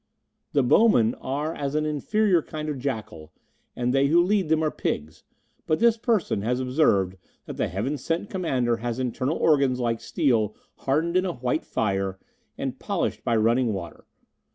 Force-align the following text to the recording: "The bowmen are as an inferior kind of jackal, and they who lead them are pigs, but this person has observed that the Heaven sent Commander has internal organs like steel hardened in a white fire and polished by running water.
"The 0.53 0.63
bowmen 0.63 1.13
are 1.19 1.53
as 1.53 1.75
an 1.75 1.85
inferior 1.85 2.41
kind 2.41 2.69
of 2.69 2.79
jackal, 2.79 3.31
and 3.75 3.93
they 3.93 4.07
who 4.07 4.19
lead 4.23 4.49
them 4.49 4.63
are 4.63 4.71
pigs, 4.71 5.23
but 5.67 5.77
this 5.77 5.95
person 5.95 6.41
has 6.41 6.59
observed 6.59 7.17
that 7.45 7.57
the 7.57 7.67
Heaven 7.67 7.99
sent 7.99 8.27
Commander 8.27 8.77
has 8.77 8.97
internal 8.97 9.37
organs 9.37 9.79
like 9.79 10.01
steel 10.01 10.55
hardened 10.77 11.17
in 11.17 11.25
a 11.27 11.33
white 11.33 11.65
fire 11.65 12.17
and 12.57 12.79
polished 12.79 13.23
by 13.23 13.35
running 13.35 13.73
water. 13.73 14.05